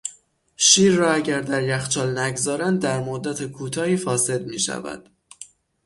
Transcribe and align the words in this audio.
شیر 0.57 0.95
را 0.95 1.11
اگر 1.11 1.41
در 1.41 1.63
یخچال 1.63 2.17
نگذارند 2.19 2.81
در 2.81 2.99
مدت 2.99 3.43
کوتاهی 3.45 3.97
فاسد 3.97 4.45
میشود. 4.45 5.09